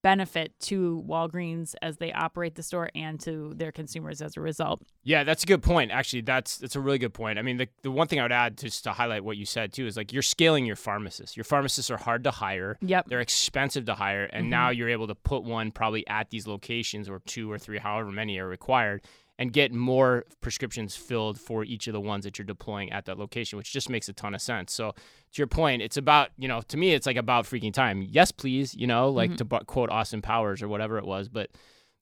[0.01, 4.81] benefit to Walgreens as they operate the store and to their consumers as a result.
[5.03, 5.91] Yeah, that's a good point.
[5.91, 7.39] Actually, that's that's a really good point.
[7.39, 9.73] I mean, the, the one thing I would add just to highlight what you said
[9.73, 11.35] too is like you're scaling your pharmacists.
[11.35, 12.77] Your pharmacists are hard to hire.
[12.81, 13.07] Yep.
[13.07, 14.51] They're expensive to hire, and mm-hmm.
[14.51, 18.11] now you're able to put one probably at these locations or two or three, however
[18.11, 19.01] many are required,
[19.39, 23.17] and get more prescriptions filled for each of the ones that you're deploying at that
[23.17, 24.73] location, which just makes a ton of sense.
[24.73, 28.05] So to your point, it's about, you know, to me, it's like about freaking time.
[28.07, 29.47] Yes, please, you know, like mm-hmm.
[29.47, 31.29] to quote Austin Powers or whatever it was.
[31.29, 31.51] But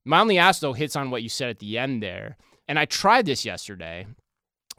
[0.04, 2.38] my only ask, though, hits on what you said at the end there.
[2.68, 4.08] And I tried this yesterday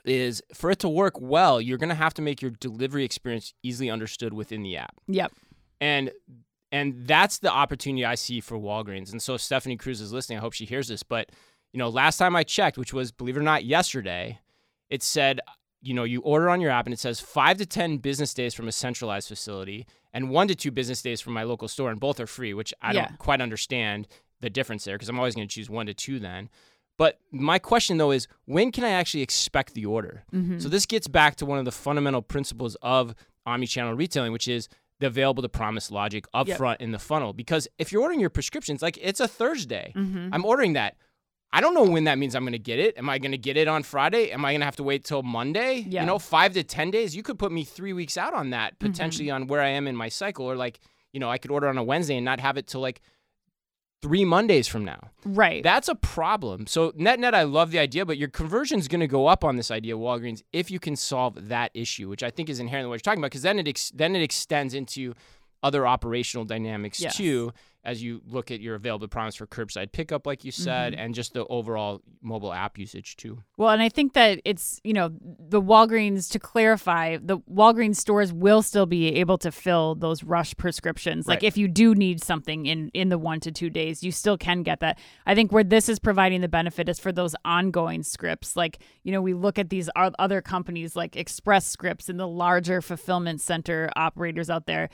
[0.04, 3.54] is for it to work well, you're going to have to make your delivery experience
[3.62, 4.96] easily understood within the app.
[5.06, 5.32] Yep.
[5.80, 6.10] And
[6.72, 9.12] and that's the opportunity I see for Walgreens.
[9.12, 10.38] And so Stephanie Cruz is listening.
[10.38, 11.30] I hope she hears this, but
[11.72, 14.40] you know, last time I checked, which was, believe it or not, yesterday,
[14.88, 15.40] it said,
[15.81, 18.54] you know, you order on your app and it says five to 10 business days
[18.54, 22.00] from a centralized facility and one to two business days from my local store, and
[22.00, 23.07] both are free, which I yeah.
[23.07, 24.09] don't quite understand
[24.40, 26.48] the difference there because I'm always going to choose one to two then.
[26.96, 30.24] But my question though is when can I actually expect the order?
[30.35, 30.59] Mm-hmm.
[30.59, 33.14] So this gets back to one of the fundamental principles of
[33.46, 36.59] omnichannel retailing, which is the available to promise logic up yep.
[36.59, 37.33] front in the funnel.
[37.33, 40.31] Because if you're ordering your prescriptions, like it's a Thursday, mm-hmm.
[40.33, 40.96] I'm ordering that.
[41.52, 42.98] I don't know when that means I'm going to get it.
[42.98, 44.30] Am I going to get it on Friday?
[44.32, 45.87] Am I going to have to wait till Monday?
[45.88, 46.02] Yeah.
[46.02, 47.16] You know, five to 10 days.
[47.16, 48.90] You could put me three weeks out on that, Mm-hmm.
[48.92, 50.44] potentially on where I am in my cycle.
[50.44, 50.78] Or like,
[51.12, 53.00] you know, I could order on a Wednesday and not have it till like
[54.02, 55.11] three Mondays from now.
[55.24, 55.62] Right.
[55.62, 56.66] That's a problem.
[56.66, 59.42] So, net net, I love the idea, but your conversion is going to go up
[59.42, 62.90] on this idea, Walgreens, if you can solve that issue, which I think is inherently
[62.90, 65.14] what you're talking about, because then it ex- then it extends into
[65.62, 67.16] other operational dynamics Yes.
[67.16, 67.52] too
[67.88, 70.98] as you look at your available promise for curbside pickup, like you said, Mhm.
[70.98, 73.38] and just the overall mobile app usage too.
[73.57, 75.09] Well, and I think that it's, you know,
[75.55, 80.55] the Walgreens, to clarify, the Walgreens stores will still be able to fill those rush
[80.59, 81.27] prescriptions.
[81.27, 84.37] Like if you do need something in, in the one to two days, you still
[84.37, 84.98] can get that.
[85.24, 88.55] I think where this is providing the benefit is for those ongoing scripts.
[88.55, 92.83] Like, you know, we look at these other companies like Express Scripts and the larger
[92.83, 94.90] fulfillment center operators out there.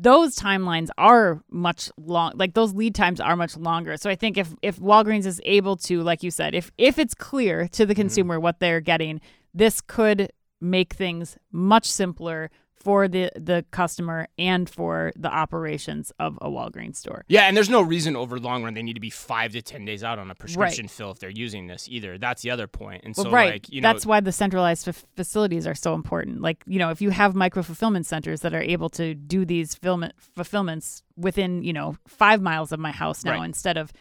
[0.00, 1.90] Those timelines are much
[2.24, 3.96] long, like those lead times are much longer.
[3.96, 7.14] So I think if, if Walgreens is able to, like you said, if, if it's
[7.14, 8.02] clear to the mm-hmm.
[8.02, 9.20] consumer what they're getting,
[9.52, 12.50] this could make things much simpler,
[12.84, 17.24] for the the customer and for the operations of a Walgreens store.
[17.28, 19.84] Yeah, and there's no reason over long run they need to be five to ten
[19.84, 22.18] days out on a prescription fill if they're using this either.
[22.18, 23.02] That's the other point.
[23.04, 23.52] And Well, so right.
[23.54, 26.42] like you know That's why the centralized f- facilities are so important.
[26.42, 29.74] Like, you know, if you have micro fulfillment centers that are able to do these
[29.74, 33.44] fulfillment fulfillments within, you know, five miles of my house now Right.
[33.46, 33.92] instead of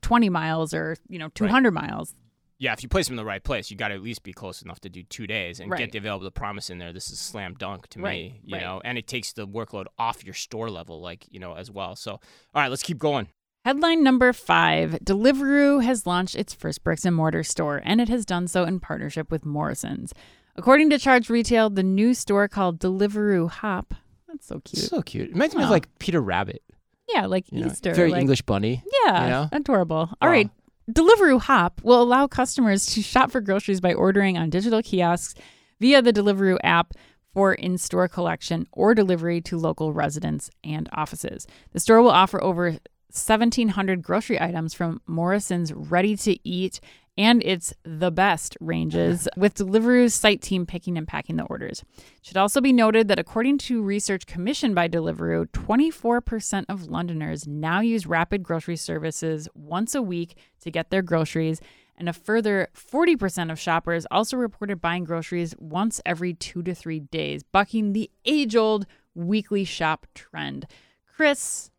[0.00, 2.14] 20 miles or, you know, 200 miles.
[2.58, 4.32] Yeah, if you place them in the right place, you got to at least be
[4.32, 5.78] close enough to do two days and Right.
[5.78, 6.92] get the available promise in there.
[6.92, 8.62] This is slam dunk to Right, me, you right.
[8.62, 11.96] know, and it takes the workload off your store level, like you know, as well.
[11.96, 12.20] So, all
[12.54, 13.28] right, let's keep going.
[13.64, 18.24] Headline number five Deliveroo has launched its first bricks and mortar store, and it has
[18.24, 20.12] done so in partnership with Morrison's.
[20.56, 23.94] According to Charged Retail, the new store called Deliveroo Hop.
[24.28, 24.84] That's so cute.
[24.84, 25.30] So cute.
[25.30, 26.62] It reminds me of like Peter Rabbit.
[27.08, 27.94] yeah, like You know, Easter.
[27.94, 28.82] very like, English bunny.
[29.06, 29.48] Yeah, you know?
[29.50, 30.10] adorable.
[30.22, 30.50] All right.
[30.90, 35.34] Deliveroo Hop will allow customers to shop for groceries by ordering on digital kiosks
[35.80, 36.92] via the Deliveroo app
[37.32, 41.46] for in store collection or delivery to local residents and offices.
[41.72, 46.80] The store will offer over 1,700 grocery items from Morrison's ready to eat
[47.16, 51.84] and its the best ranges, with Deliveroo's site team picking and packing the orders.
[51.96, 57.46] It should also be noted that according to research commissioned by Deliveroo, 24% of Londoners
[57.46, 61.60] now use rapid grocery services once a week to get their groceries,
[61.96, 67.00] and a further 40% of shoppers also reported buying groceries once every two to three
[67.00, 70.66] days, bucking the age old weekly shop trend.
[71.06, 71.70] Chris,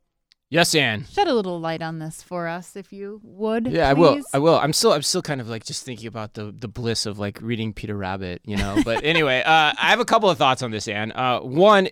[0.50, 1.06] Yes, Anne.
[1.12, 3.68] shed a little light on this for us, if you would.
[3.68, 4.22] Yeah, I will.
[4.34, 4.58] I will.
[4.58, 4.94] I'm still.
[4.94, 7.96] I'm still kind of like just thinking about the the bliss of like reading Peter
[7.98, 8.82] Rabbit, you know.
[8.86, 11.12] But anyway, uh, I have a couple of thoughts on this, Anne.
[11.14, 11.90] Uh, one,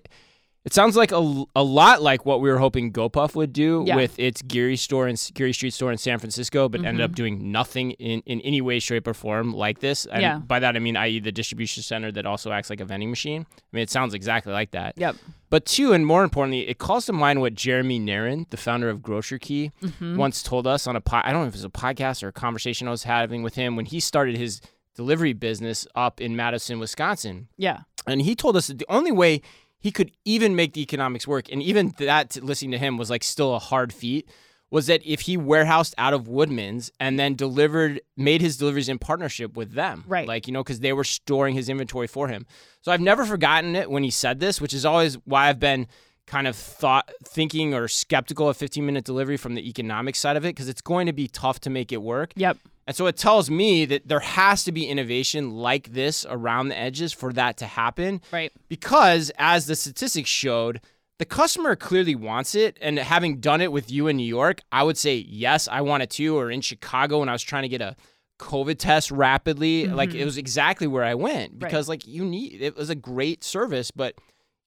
[0.65, 3.95] it sounds like a, a lot like what we were hoping GoPuff would do Yeah.
[3.97, 7.52] with its Geary store and Geary Street store in San Francisco, but ended up doing
[7.52, 10.06] nothing in, in any way, shape, or form like this.
[10.06, 10.38] And Yeah.
[10.39, 13.45] by that I mean, i.e., the distribution center that also acts like a vending machine.
[13.52, 14.93] I mean, it sounds exactly like that.
[14.97, 15.17] Yep.
[15.49, 19.02] But two, and more importantly, it calls to mind what Jeremy Narin, the founder of
[19.04, 20.15] Grocer Key, Mm-hmm.
[20.17, 22.30] once told us on a po- I don't know if it was a podcast or
[22.30, 24.62] a conversation I was having with him when he started his
[24.95, 27.47] delivery business up in Madison, Wisconsin.
[27.58, 27.80] Yeah.
[28.08, 29.41] And he told us that the only way
[29.84, 33.22] he could even make the economics work, and even that listening to him was like
[33.22, 34.30] still a hard feat,
[34.72, 38.98] was that if he warehoused out of Woodman's and then delivered, made his deliveries in
[38.98, 40.06] partnership with them.
[40.08, 40.26] Right.
[40.26, 42.46] Like, you know, because they were storing his inventory for him.
[42.80, 45.88] So I've never forgotten it when he said this, which is always why I've been
[46.28, 50.46] kind of thought thinking or skeptical of 15 minute delivery from the economic side of
[50.46, 52.32] it because it's going to be tough to make it work.
[52.38, 52.58] Yep.
[52.86, 56.78] And so it tells me that there has to be innovation like this around the
[56.78, 58.22] edges for that to happen.
[58.32, 58.52] Right.
[58.67, 60.82] Because as the statistics showed,
[61.19, 62.78] the customer clearly wants it.
[62.82, 66.04] And having done it with you in New York, I would say, yes, I want
[66.04, 66.38] it too.
[66.38, 67.96] Or in Chicago when I was trying to get a
[68.39, 70.26] COVID test rapidly, like it mm-hmm.
[70.26, 73.91] was exactly where I went because like you need it was a great service.
[73.91, 74.15] But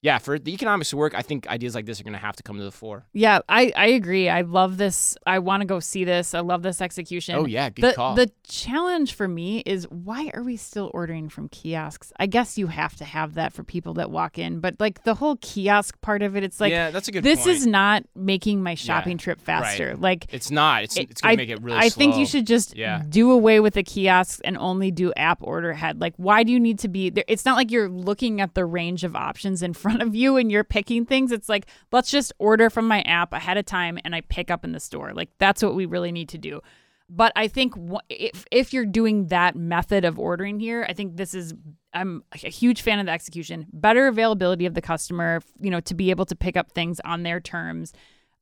[0.01, 2.35] yeah, for the economics to work, I think ideas like this are going to have
[2.35, 3.07] to come to the fore.
[3.13, 4.29] Yeah, I, I agree.
[4.29, 5.17] I love this.
[5.25, 6.35] I want to go see this.
[6.35, 7.35] I love this execution.
[7.35, 8.13] Oh, yeah, good the, call.
[8.13, 12.13] The challenge for me is why are we still ordering from kiosks?
[12.19, 15.15] I guess you have to have that for people that walk in, but like the
[15.15, 17.49] whole kiosk part of it, it's like yeah, that's a good this point.
[17.57, 19.89] is not making my shopping trip faster.
[19.89, 19.99] right.
[19.99, 20.83] Like It's not.
[20.83, 23.01] It's, it- it's going to make it really I think you should just Yeah.
[23.09, 25.99] do away with the kiosks and only do app order ahead.
[25.99, 27.23] Like, why do you need to be there?
[27.27, 30.51] It's not like you're looking at the range of options in front of you and
[30.51, 31.31] you're picking things.
[31.31, 34.63] It's like, let's just order from my app ahead of time and I pick up
[34.63, 35.13] in the store.
[35.13, 36.61] Like, that's what we really need to do.
[37.09, 37.73] But I think
[38.09, 41.53] if if you're doing that method of ordering here, I think this is
[41.93, 43.65] I'm a huge fan of the execution.
[43.71, 47.23] Better availability of the customer, you know, to be able to pick up things on
[47.23, 47.93] their terms.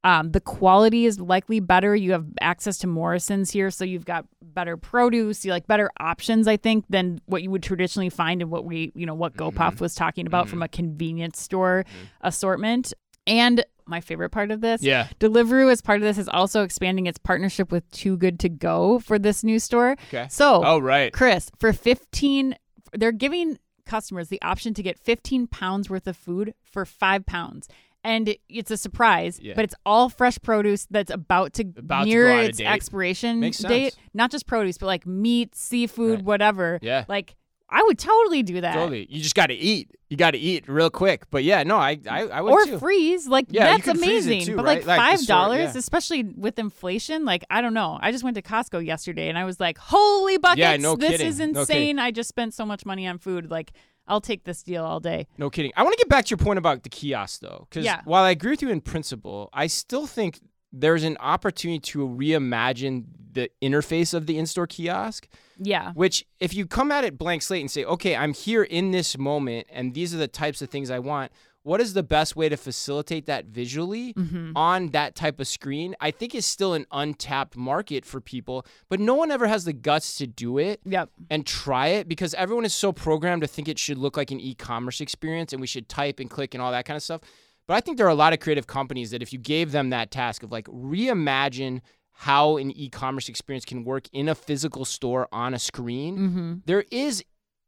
[0.06, 1.96] Um, the quality is likely better.
[1.96, 6.48] You have access to Morrison's here, so you've got better produce, you like better options,
[6.48, 9.54] I think, than what you would traditionally find in what we, you know, what GoPuff
[9.54, 9.84] mm-hmm.
[9.84, 10.64] was talking about from mm-hmm.
[10.66, 12.06] a convenience store mm-hmm.
[12.22, 12.94] assortment.
[13.26, 15.08] And my favorite part of this, Yeah.
[15.20, 19.00] Deliveroo as part of this is also expanding its partnership with Too Good to Go
[19.00, 19.96] for this new store.
[20.10, 20.28] Okay.
[20.30, 21.12] So, Oh, right.
[21.12, 22.56] Chris, for 15,
[22.94, 27.68] they're giving customers the option to get 15 pounds worth of food for five pounds.
[28.06, 29.54] And it's a surprise, Yeah.
[29.56, 32.66] but it's all fresh produce that's about to About to near go its date.
[32.68, 33.96] expiration date.
[34.14, 36.24] Not just produce, but like meat, seafood, Right.
[36.26, 36.80] whatever.
[36.84, 37.06] Yeah.
[37.10, 37.36] Like,
[37.68, 38.76] I would totally do that.
[38.76, 39.08] Totally.
[39.10, 39.90] You just got to eat.
[40.12, 41.24] You got to eat real quick.
[41.32, 42.78] But yeah, no, I I, I would or too.
[42.78, 43.28] freeze.
[43.28, 44.46] Like Yeah, that's can freeze it amazing.
[44.46, 44.86] too, but right?
[44.86, 45.80] like Like five dollars, yeah.
[45.80, 47.98] especially with inflation, like I don't know.
[48.00, 51.10] I just went to Costco yesterday and I was like, holy buckets, Yeah, no this
[51.10, 51.28] kidding.
[51.28, 51.66] is insane.
[51.66, 52.00] kidding.
[52.00, 53.50] I just spent so much money on food.
[53.50, 53.72] Like
[54.08, 55.28] I'll take this deal all day.
[55.38, 55.72] No kidding.
[55.76, 58.02] I want to get back to your point about the kiosk though, because Yeah.
[58.06, 60.40] while I agree with you in principle, I still think
[60.72, 65.28] there's an opportunity to reimagine the interface of the in-store kiosk.
[65.58, 65.92] Yeah.
[65.94, 69.18] Which, if you come at it blank slate and say, okay, I'm here in this
[69.18, 71.32] moment and these are the types of things I want,
[71.66, 74.52] what is the best way to facilitate that visually Mm-hmm.
[74.56, 75.96] on that type of screen?
[76.00, 79.74] I think is still an untapped market for people, but no one ever has the
[79.74, 81.10] guts to do it Yep.
[81.30, 84.40] and try it because everyone is so programmed to think it should look like an
[84.40, 87.22] e-commerce experience and we should type and click and all that kind of stuff.
[87.68, 89.90] But I think there are a lot of creative companies that if you gave them
[89.90, 90.68] that task of like
[91.10, 96.54] reimagine how an e-commerce experience can work in a physical store on a screen, Mm-hmm.
[96.66, 97.24] there is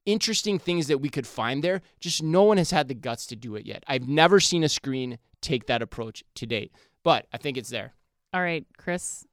[0.07, 1.81] interesting things that we could find there.
[1.99, 3.83] Just no one has had the guts to do it yet.
[3.87, 6.71] I've never seen a screen take that approach to date,
[7.03, 7.93] but I think it's there.
[8.33, 9.25] All right, Chris.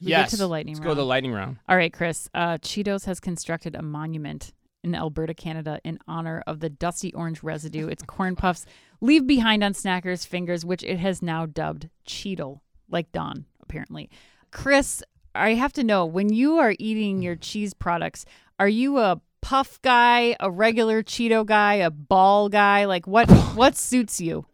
[0.00, 0.24] we yes.
[0.24, 0.88] Get to the lightning Let's round.
[0.88, 1.58] go to the lightning round.
[1.68, 2.28] All right, Chris.
[2.34, 7.42] Uh, Cheetos has constructed a monument in Alberta, Canada, in honor of the dusty orange
[7.42, 8.66] residue its corn puffs
[9.00, 12.60] leave behind on snackers' fingers, which it has now dubbed Cheetle,
[12.90, 14.10] like Don, apparently.
[14.50, 15.02] Chris,
[15.34, 18.24] I have to know when you are eating your cheese products,
[18.58, 22.86] are you a puff guy, a regular Cheeto guy, a ball guy?
[22.86, 23.30] Like what?
[23.54, 24.46] what suits you?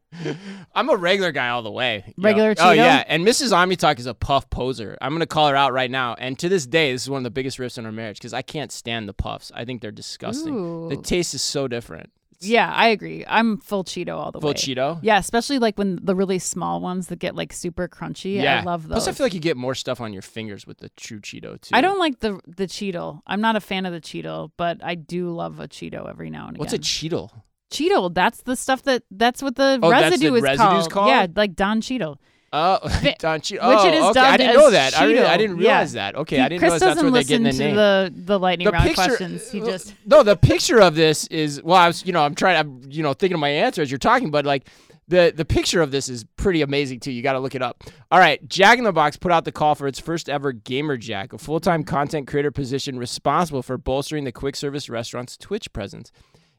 [0.75, 2.03] I'm a regular guy all the way.
[2.05, 2.29] you know.
[2.29, 3.53] Regular Oh yeah, and Mrs.
[3.53, 4.99] OmniTalk is a puff poser.
[5.01, 6.15] I'm gonna call her out right now.
[6.19, 8.35] And to this day, this is one of the biggest rifts in our marriage because
[8.35, 9.53] I can't stand the puffs.
[9.55, 10.89] I think they're disgusting.
[10.89, 12.11] The taste is so different.
[12.43, 13.25] Yeah, I agree.
[13.29, 14.43] I'm full Cheeto all the way.
[14.43, 14.55] Full way.
[14.55, 14.99] Cheeto.
[15.03, 18.41] Yeah, especially like when the really small ones that get like super crunchy.
[18.43, 18.61] Yeah.
[18.61, 18.97] I love those.
[19.05, 21.61] Plus, I feel like you get more stuff on your fingers with the true Cheeto
[21.61, 21.75] too.
[21.75, 23.21] I don't like the the Cheeto.
[23.27, 26.47] I'm not a fan of the Cheeto, but I do love a Cheeto every now
[26.47, 26.61] and again.
[26.61, 27.31] What's a Cheeto?
[27.71, 28.13] Cheeto?
[28.13, 30.91] That's the stuff that that's what the Oh, that's residue the is residue's called.
[30.91, 31.09] called?
[31.11, 32.17] Yeah, like Don Cheeto.
[32.53, 32.79] Oh,
[33.21, 33.53] Don Cheeto.
[33.53, 34.21] which oh, it is okay.
[34.21, 34.99] I didn't know that.
[35.01, 35.69] I, really, I didn't Yeah.
[35.69, 36.17] realize that.
[36.17, 37.77] Okay, He- I didn't Chris realize that's where getting listen the to name.
[37.77, 39.51] the the lightning the round picture, questions.
[39.53, 40.23] He uh, just no.
[40.25, 41.77] The picture of this is well.
[41.77, 42.57] I was, you know, I'm trying.
[42.57, 44.67] I'm, you know, thinking of my answer as you're talking, but like
[45.07, 47.13] the the picture of this is pretty amazing too.
[47.13, 47.85] You got to look it up.
[48.11, 50.97] All right, Jack in the Box put out the call for its first ever Gamer
[50.97, 55.73] Jack, a full time content creator position responsible for bolstering the quick service restaurant's Twitch
[55.73, 56.11] presence.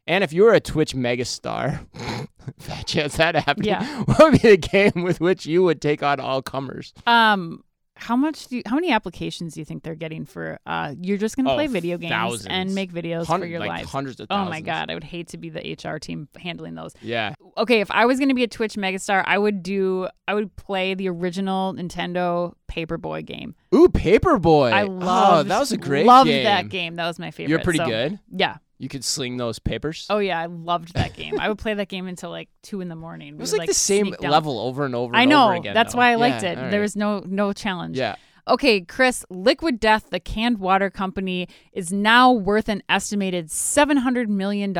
[0.08, 1.86] And if you're a Twitch megastar,
[2.60, 3.66] fat chance that happened.
[3.66, 4.04] Yeah.
[4.06, 6.94] What would be the game with which you would take on all comers?
[7.08, 7.64] um.
[7.98, 11.20] How much do you, how many applications do you think they're getting for uh you're
[11.20, 12.48] just gonna Oh, play video games thousands.
[12.50, 13.92] and make videos for your like lives?
[13.92, 16.96] hundreds of Oh my god, I would hate to be the HR team handling those.
[17.04, 17.36] Yeah.
[17.60, 20.56] okay, if I was going to be a Twitch megastar, I would do I would
[20.56, 23.54] play the original Nintendo Paperboy game.
[23.76, 24.72] Ooh, Paperboy.
[24.74, 26.46] I oh, that was a great loved game.
[26.46, 26.96] that game.
[26.96, 27.50] That was my favorite.
[27.52, 28.20] You're pretty So, good.
[28.32, 28.58] Yeah.
[28.82, 30.08] You could sling those papers.
[30.10, 31.40] Oh yeah, I loved that game.
[31.40, 33.36] I would play that game until like two in the morning.
[33.36, 35.16] it was like, the same level over and over.
[35.16, 35.46] I and know.
[35.50, 36.00] Over again, That's though.
[36.00, 36.58] why I liked Yeah, it.
[36.58, 37.96] all There was no no challenge.
[37.96, 38.16] Yeah.
[38.48, 44.74] Okay, Chris, Liquid Death, the canned water company, is now worth an estimated $700 million.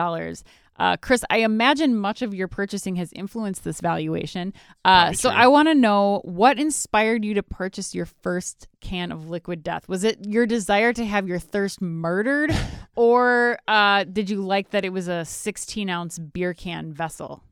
[0.78, 4.54] Uh, Chris, I imagine much of your purchasing has influenced this valuation.
[4.84, 5.38] Uh, so true.
[5.38, 9.88] I want to know what inspired you to purchase your first can of Liquid Death?
[9.88, 12.52] Was it your desire to have your thirst murdered,
[12.96, 17.44] or uh, did you like that it was a 16 ounce beer can vessel?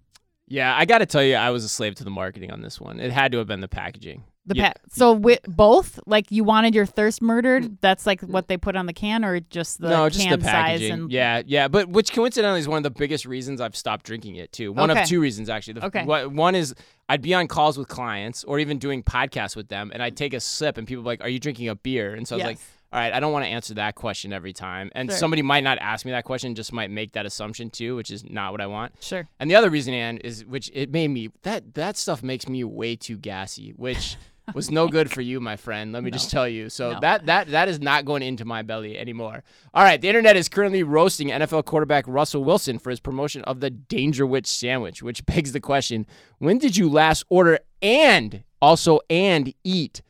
[0.48, 2.82] Yeah, I got to tell you, I was a slave to the marketing on this
[2.82, 3.00] one.
[3.00, 4.24] It had to have been the packaging.
[4.50, 4.74] The Yeah.
[4.74, 7.64] pa- so with both, like you wanted your thirst murdered.
[7.64, 7.78] Mm.
[7.82, 10.44] That's like what they put on the can, or just the no, just can the
[10.46, 10.92] size packaging.
[10.92, 14.36] and yeah, yeah, but which coincidentally is one of the biggest reasons I've stopped drinking
[14.38, 14.74] it too.
[14.74, 15.04] One Okay.
[15.04, 15.74] of two reasons actually.
[15.74, 16.04] The, Okay.
[16.06, 16.74] one is
[17.08, 20.34] I'd be on calls with clients or even doing podcasts with them, and I'd take
[20.34, 22.58] a sip, and people like, "Are you drinking a beer?" And so I was like,
[22.92, 25.18] "All right, I don't want to answer that question every time." And Sure.
[25.18, 28.24] somebody might not ask me that question, just might make that assumption too, which is
[28.28, 28.94] not what I want.
[29.00, 29.28] Sure.
[29.40, 32.64] And the other reason, Ann, is which it made me that that stuff makes me
[32.64, 34.16] way too gassy, which
[34.54, 35.92] was no good for you, my friend.
[35.92, 36.70] Let me just tell you.
[36.70, 37.00] So No.
[37.02, 39.44] that that that is not going into my belly anymore.
[39.74, 43.60] All right, the internet is currently roasting NFL quarterback Russell Wilson for his promotion of
[43.60, 46.06] the Dangerwich sandwich, which begs the question:
[46.40, 50.02] When did you last order and also and eat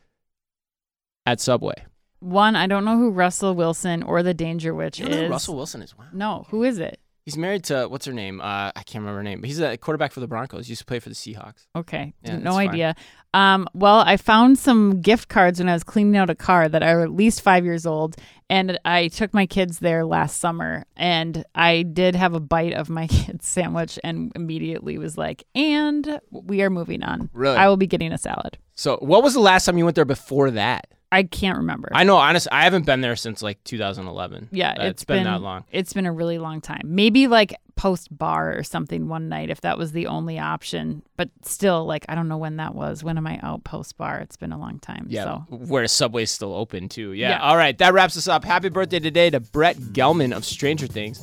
[1.26, 1.84] at Subway?
[2.20, 5.30] One, I don't know who Russell Wilson or the Dangerwich You know is.
[5.30, 6.04] Russell Wilson is wow.
[6.12, 7.00] No, who is it?
[7.30, 8.40] He's married to what's her name?
[8.40, 9.40] Uh, I can't remember her name.
[9.40, 10.66] But he's a quarterback for the Broncos.
[10.66, 11.68] He used to play for the Seahawks.
[11.76, 12.96] Okay, Yeah, no idea.
[13.32, 16.82] Um, well, I found some gift cards when I was cleaning out a car that
[16.82, 18.16] are at least five years old,
[18.48, 22.90] and I took my kids there last summer, and I did have a bite of
[22.90, 27.30] my kids' sandwich, and immediately was like, "And we are moving on.
[27.32, 27.56] Really?
[27.56, 30.04] I will be getting a salad." So, what was the last time you went there
[30.04, 30.88] before that?
[31.12, 31.88] I can't remember.
[31.92, 34.48] I know, honestly, I haven't been there since like 2011.
[34.52, 35.64] Yeah, Uh, it's been, that long.
[35.72, 36.82] It's been a really long time.
[36.84, 41.02] Maybe like post bar or something one night if that was the only option.
[41.16, 43.02] But still, like I don't know when that was.
[43.02, 44.18] When am I out post bar?
[44.20, 45.06] It's been a long time.
[45.08, 47.12] Yeah, So where Subway's still open too.
[47.12, 47.30] Yeah.
[47.30, 47.40] Yeah.
[47.42, 48.44] All right, that wraps us up.
[48.44, 51.18] Happy birthday today to Brett Gelman of Stranger Things,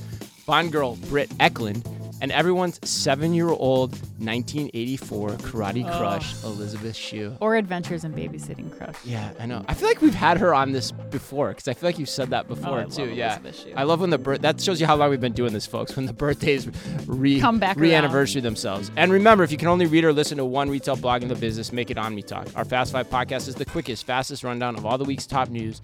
[0.46, 1.86] Bond girl Britt Ekland,
[2.22, 5.98] and everyone's seven year old 1984 Karate Oh.
[5.98, 7.36] Crush, Elizabeth Shue.
[7.40, 8.96] Or Adventures in Babysitting Crush.
[9.06, 9.64] Yeah, I know.
[9.68, 12.30] I feel like we've had her on this before because I feel like you've said
[12.32, 13.06] that Oh, before I too.
[13.10, 13.40] yeah.
[13.76, 14.42] I love when the birth.
[14.42, 15.96] That shows you how long we've been doing this, folks.
[15.96, 16.68] When the birthdays
[17.08, 18.92] re Come back re anniversary themselves.
[18.96, 21.36] And remember, if you can only read or listen to one retail blog in the
[21.36, 22.48] business, make it Omni Talk.
[22.56, 25.82] Our Fast Five podcast is the quickest, fastest rundown of all the week's top news.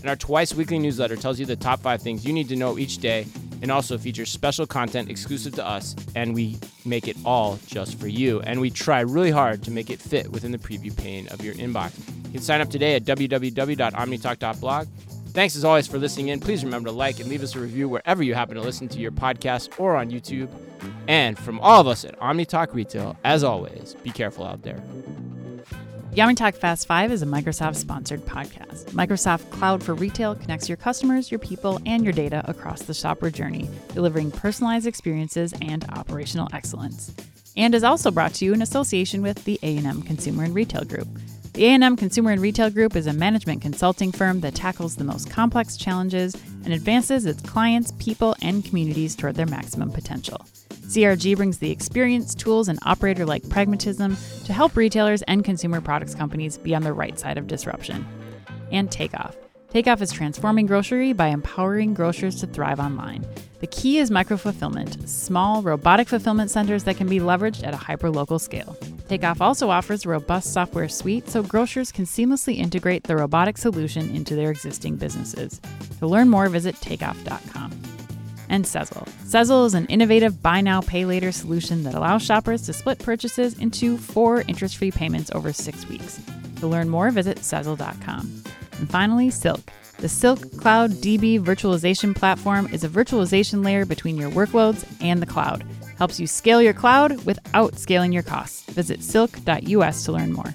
[0.00, 2.76] And our twice weekly newsletter tells you the top five things you need to know
[2.78, 3.26] each day,
[3.62, 5.94] and also features special content exclusive to us.
[6.14, 8.40] And we make it all just for you.
[8.40, 11.54] And we try really hard to make it fit within the preview pane of your
[11.54, 11.98] inbox.
[12.26, 14.88] You can sign up today at www.omnitalk.blog.
[15.34, 16.38] Thanks as always for listening in.
[16.38, 19.00] Please remember to like and leave us a review wherever you happen to listen to
[19.00, 20.48] your podcast or on YouTube.
[21.08, 24.80] And from all of us at OmniTalk Retail, as always, be careful out there.
[26.16, 28.84] Omni Talk Fast 5 is a Microsoft sponsored podcast.
[28.92, 33.30] Microsoft Cloud for Retail connects your customers, your people, and your data across the shopper
[33.30, 37.12] journey, delivering personalized experiences and operational excellence.
[37.56, 41.08] And is also brought to you in association with the A&M Consumer and Retail Group.
[41.54, 45.30] The A&M Consumer and Retail Group is a management consulting firm that tackles the most
[45.30, 50.46] complex challenges and advances its clients, people, and communities toward their maximum potential.
[50.86, 56.14] CRG brings the experience, tools, and operator like pragmatism to help retailers and consumer products
[56.14, 58.06] companies be on the right side of disruption.
[58.70, 59.36] And Takeoff.
[59.70, 63.26] Takeoff is transforming grocery by empowering grocers to thrive online.
[63.58, 67.78] The key is micro fulfillment, small, robotic fulfillment centers that can be leveraged at a
[67.78, 68.76] hyperlocal scale.
[69.08, 74.14] Takeoff also offers a robust software suite so grocers can seamlessly integrate the robotic solution
[74.14, 75.60] into their existing businesses.
[75.98, 77.93] To learn more, visit takeoff.com
[78.48, 79.08] and Sezzle.
[79.24, 83.58] Sezzle is an innovative buy now, pay later solution that allows shoppers to split purchases
[83.58, 86.20] into four interest free payments over six weeks.
[86.60, 88.42] To learn more, visit Sezzle.com.
[88.78, 89.60] And finally, Silk.
[89.98, 95.26] The Silk Cloud DB virtualization platform is a virtualization layer between your workloads and the
[95.26, 95.64] cloud.
[95.98, 98.64] Helps you scale your cloud without scaling your costs.
[98.70, 100.54] Visit silk.us to learn more.